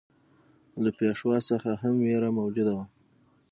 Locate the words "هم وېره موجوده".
1.81-2.73